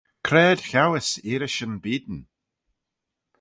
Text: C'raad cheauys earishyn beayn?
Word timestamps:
C'raad 0.25 0.59
cheauys 0.69 1.09
earishyn 1.31 1.73
beayn? 1.83 2.17